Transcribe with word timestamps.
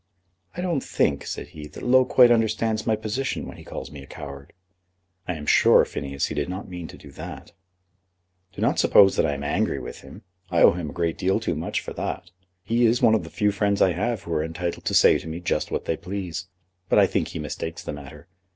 "I 0.57 0.61
don't 0.61 0.83
think," 0.83 1.27
said 1.27 1.49
he, 1.49 1.67
"that 1.67 1.83
Low 1.83 2.05
quite 2.05 2.31
understands 2.31 2.87
my 2.87 2.95
position 2.95 3.45
when 3.47 3.57
he 3.57 3.63
calls 3.63 3.91
me 3.91 4.01
a 4.01 4.07
coward." 4.07 4.51
"I 5.27 5.35
am 5.35 5.45
sure, 5.45 5.85
Phineas, 5.85 6.25
he 6.25 6.33
did 6.33 6.49
not 6.49 6.67
mean 6.67 6.87
to 6.87 6.97
do 6.97 7.11
that." 7.11 7.51
"Do 8.51 8.63
not 8.63 8.79
suppose 8.79 9.15
that 9.15 9.27
I 9.27 9.35
am 9.35 9.43
angry 9.43 9.77
with 9.77 10.01
him. 10.01 10.23
I 10.49 10.63
owe 10.63 10.71
him 10.71 10.89
a 10.89 10.93
great 10.93 11.19
deal 11.19 11.39
too 11.39 11.53
much 11.53 11.81
for 11.81 11.93
that. 11.93 12.31
He 12.63 12.87
is 12.87 13.03
one 13.03 13.13
of 13.13 13.23
the 13.23 13.29
few 13.29 13.51
friends 13.51 13.79
I 13.79 13.91
have 13.91 14.23
who 14.23 14.33
are 14.33 14.43
entitled 14.43 14.85
to 14.85 14.93
say 14.95 15.19
to 15.19 15.27
me 15.27 15.39
just 15.39 15.69
what 15.69 15.85
they 15.85 15.97
please. 15.97 16.47
But 16.89 16.97
I 16.97 17.05
think 17.05 17.27
he 17.27 17.37
mistakes 17.37 17.83
the 17.83 17.93
matter. 17.93 18.27